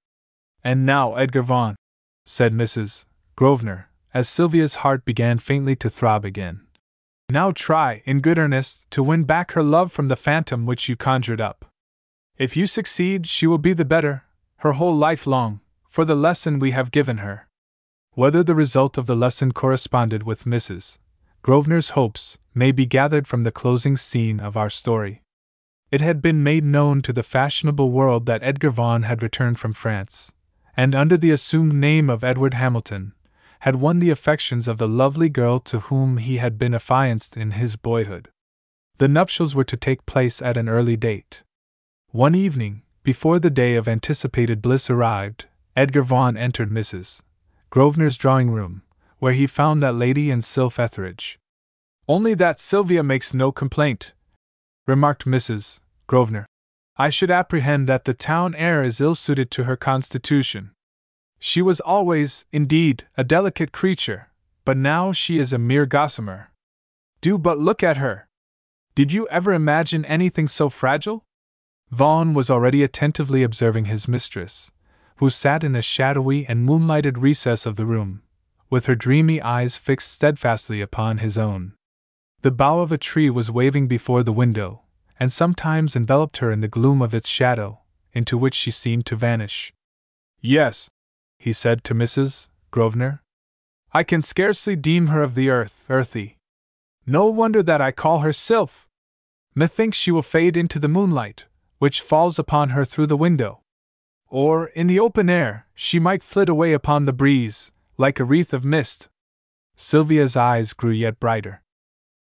And 0.65 0.87
now, 0.87 1.17
Edgar 1.17 1.43
Vaughan, 1.43 1.77
said 2.25 2.55
Mrs. 2.55 3.05
Grosvenor, 3.37 3.91
as 4.15 4.27
Sylvia's 4.27 4.77
heart 4.77 5.05
began 5.05 5.37
faintly 5.37 5.77
to 5.77 5.91
throb 5.91 6.25
again. 6.25 6.63
Now 7.29 7.51
try, 7.51 8.01
in 8.07 8.21
good 8.21 8.39
earnest, 8.39 8.91
to 8.93 9.03
win 9.03 9.25
back 9.25 9.53
her 9.53 9.63
love 9.63 9.93
from 9.93 10.09
the 10.09 10.17
phantom 10.17 10.65
which 10.65 10.89
you 10.89 10.97
conjured 10.97 11.43
up. 11.43 11.67
If 12.39 12.57
you 12.57 12.67
succeed, 12.67 13.27
she 13.27 13.47
will 13.47 13.59
be 13.59 13.75
the 13.75 13.85
better, 13.85 14.25
her 14.61 14.73
whole 14.73 14.97
life 14.97 15.27
long, 15.27 15.61
for 15.91 16.07
the 16.07 16.15
lesson 16.15 16.59
we 16.59 16.71
have 16.71 16.91
given 16.91 17.19
her. 17.19 17.49
Whether 18.21 18.43
the 18.43 18.55
result 18.55 18.99
of 18.99 19.07
the 19.07 19.17
lesson 19.17 19.53
corresponded 19.53 20.25
with 20.25 20.45
Mrs. 20.45 20.99
Grosvenor's 21.41 21.97
hopes 21.97 22.37
may 22.53 22.71
be 22.71 22.85
gathered 22.85 23.27
from 23.27 23.45
the 23.45 23.51
closing 23.51 23.97
scene 23.97 24.41
of 24.41 24.59
our 24.59 24.69
story. 24.69 25.23
It 25.91 26.03
had 26.03 26.21
been 26.21 26.43
made 26.43 26.63
known 26.63 27.01
to 27.01 27.15
the 27.15 27.23
fashionable 27.23 27.91
world 27.91 28.27
that 28.27 28.43
Edgar 28.43 28.73
Vaughan 28.73 29.05
had 29.05 29.23
returned 29.23 29.59
from 29.59 29.73
France, 29.73 30.33
and 30.77 30.95
under 30.95 31.17
the 31.17 31.31
assumed 31.31 31.73
name 31.73 32.11
of 32.11 32.23
Edward 32.23 32.53
Hamilton, 32.53 33.15
had 33.61 33.77
won 33.77 34.01
the 34.01 34.11
affections 34.11 34.69
of 34.69 34.77
the 34.77 34.87
lovely 34.87 35.31
girl 35.31 35.59
to 35.61 35.81
whom 35.89 36.19
he 36.19 36.37
had 36.37 36.59
been 36.59 36.75
affianced 36.75 37.39
in 37.39 37.53
his 37.53 37.77
boyhood. 37.77 38.29
The 38.99 39.09
nuptials 39.09 39.55
were 39.55 39.65
to 39.65 39.79
take 39.79 40.05
place 40.05 40.43
at 40.43 40.59
an 40.59 40.69
early 40.69 40.99
date. 40.99 41.43
One 42.11 42.35
evening, 42.35 42.83
before 43.03 43.39
the 43.39 43.49
day 43.49 43.77
of 43.77 43.89
anticipated 43.89 44.61
bliss 44.61 44.91
arrived, 44.91 45.47
Edgar 45.75 46.03
Vaughan 46.03 46.37
entered 46.37 46.69
Mrs. 46.69 47.23
Grosvenor's 47.71 48.17
drawing 48.17 48.51
room, 48.51 48.83
where 49.21 49.33
he 49.33 49.47
found 49.47 49.81
that 49.83 49.95
lady 49.95 50.31
and 50.31 50.43
Sylph 50.43 50.77
Etherege. 50.77 51.39
Only 52.09 52.35
that 52.35 52.59
Sylvia 52.59 53.05
makes 53.05 53.33
no 53.33 53.53
complaint, 53.53 54.13
remarked 54.89 55.25
Mrs. 55.25 55.79
Grosvenor. 56.09 56.47
I 56.97 57.09
should 57.09 57.31
apprehend 57.31 57.89
that 57.89 58.05
the 58.05 58.13
town 58.13 58.57
air 58.57 58.83
is 58.83 59.01
ill 59.01 59.15
suited 59.15 59.51
to 59.53 59.65
her 59.65 59.77
constitution. 59.77 60.73
She 61.39 61.63
was 61.63 61.81
always, 61.81 62.45
indeed, 62.53 63.07
a 63.17 63.23
delicate 63.23 63.71
creature, 63.71 64.31
but 64.65 64.77
now 64.77 65.13
she 65.13 65.39
is 65.39 65.53
a 65.53 65.59
mere 65.59 65.87
gossamer. 65.87 66.51
Do 67.21 67.39
but 67.39 67.59
look 67.59 67.83
at 67.83 67.99
her! 67.99 68.29
Did 68.97 69.13
you 69.13 69.29
ever 69.29 69.53
imagine 69.53 70.05
anything 70.05 70.49
so 70.49 70.69
fragile? 70.69 71.25
Vaughan 71.91 72.35
was 72.35 72.51
already 72.51 72.83
attentively 72.83 73.43
observing 73.43 73.85
his 73.85 74.09
mistress, 74.09 74.71
who 75.21 75.29
sat 75.29 75.63
in 75.63 75.77
a 75.77 75.83
shadowy 75.83 76.47
and 76.47 76.65
moonlighted 76.65 77.19
recess 77.19 77.67
of 77.67 77.77
the 77.77 77.85
room, 77.85 78.23
with 78.71 78.87
her 78.87 78.95
dreamy 78.95 79.39
eyes 79.43 79.77
fixed 79.77 80.11
steadfastly 80.11 80.81
upon 80.81 81.19
his 81.19 81.37
own. 81.37 81.75
The 82.41 82.51
bough 82.51 82.79
of 82.79 82.91
a 82.91 82.97
tree 82.97 83.29
was 83.29 83.51
waving 83.51 83.87
before 83.87 84.23
the 84.23 84.33
window, 84.33 84.81
and 85.19 85.31
sometimes 85.31 85.95
enveloped 85.95 86.39
her 86.39 86.51
in 86.51 86.61
the 86.61 86.69
gloom 86.69 87.03
of 87.03 87.15
its 87.15 87.29
shadow, 87.29 87.81
into 88.15 88.39
which 88.39 88.55
she 88.55 88.71
seemed 88.71 89.05
to 89.07 89.15
vanish. 89.15 89.75
Yes, 90.41 90.89
he 91.39 91.53
said 91.53 91.85
to 91.85 91.95
Mrs. 91.95 92.49
Grosvenor. 92.71 93.23
I 93.93 94.05
can 94.05 94.23
scarcely 94.23 94.75
deem 94.75 95.09
her 95.09 95.23
of 95.23 95.35
the 95.35 95.51
earth, 95.51 95.85
earthy. 95.91 96.39
No 97.05 97.27
wonder 97.27 97.63
that 97.63 97.83
I 97.83 97.93
call 97.93 98.21
her 98.21 98.33
sylph. 98.33 98.89
Methinks 99.55 99.99
she 99.99 100.11
will 100.11 100.23
fade 100.23 100.57
into 100.57 100.79
the 100.79 100.89
moonlight, 100.89 101.45
which 101.77 102.01
falls 102.01 102.39
upon 102.39 102.71
her 102.71 102.87
through 102.87 103.09
the 103.09 103.19
window. 103.19 103.61
Or, 104.31 104.69
in 104.69 104.87
the 104.87 105.01
open 105.01 105.29
air, 105.29 105.67
she 105.75 105.99
might 105.99 106.23
flit 106.23 106.49
away 106.49 106.73
upon 106.73 107.05
the 107.05 107.13
breeze, 107.13 107.73
like 107.99 108.21
a 108.21 108.25
wreath 108.25 108.55
of 108.55 108.65
mist. 108.65 109.09
Sylvia's 109.75 110.37
eyes 110.37 110.73
grew 110.73 110.93
yet 110.93 111.19
brighter. 111.19 111.63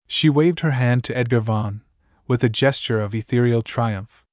She 0.08 0.28
waved 0.28 0.60
her 0.60 0.72
hand 0.72 1.04
to 1.04 1.16
Edgar 1.16 1.38
Vaughan, 1.38 1.82
with 2.26 2.42
a 2.42 2.48
gesture 2.48 3.00
of 3.00 3.14
ethereal 3.14 3.62
triumph. 3.62 4.24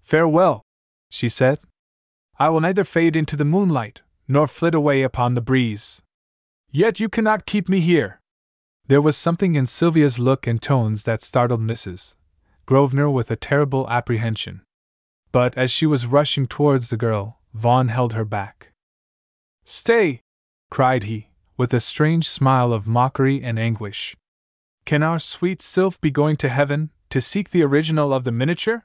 Farewell, 0.00 0.62
she 1.10 1.28
said. 1.28 1.58
I 2.38 2.48
will 2.48 2.60
neither 2.60 2.84
fade 2.84 3.16
into 3.16 3.36
the 3.36 3.44
moonlight, 3.44 4.00
nor 4.26 4.46
flit 4.46 4.74
away 4.74 5.02
upon 5.02 5.34
the 5.34 5.42
breeze. 5.42 6.00
Yet 6.70 7.00
you 7.00 7.10
cannot 7.10 7.44
keep 7.44 7.68
me 7.68 7.80
here. 7.80 8.22
There 8.86 9.02
was 9.02 9.16
something 9.16 9.56
in 9.56 9.66
Sylvia's 9.66 10.18
look 10.18 10.46
and 10.46 10.60
tones 10.60 11.04
that 11.04 11.20
startled 11.20 11.60
Mrs. 11.60 12.14
Grosvenor 12.64 13.10
with 13.10 13.30
a 13.30 13.36
terrible 13.36 13.88
apprehension. 13.90 14.62
But 15.32 15.56
as 15.56 15.70
she 15.70 15.86
was 15.86 16.06
rushing 16.06 16.46
towards 16.46 16.90
the 16.90 16.96
girl, 16.96 17.40
Vaughan 17.54 17.88
held 17.88 18.12
her 18.14 18.24
back. 18.24 18.72
Stay! 19.64 20.22
cried 20.70 21.04
he, 21.04 21.28
with 21.56 21.72
a 21.72 21.80
strange 21.80 22.28
smile 22.28 22.72
of 22.72 22.86
mockery 22.86 23.42
and 23.42 23.58
anguish. 23.58 24.16
Can 24.84 25.02
our 25.02 25.18
sweet 25.18 25.60
sylph 25.62 26.00
be 26.00 26.10
going 26.10 26.36
to 26.38 26.48
heaven, 26.48 26.90
to 27.10 27.20
seek 27.20 27.50
the 27.50 27.62
original 27.62 28.12
of 28.12 28.24
the 28.24 28.32
miniature? 28.32 28.84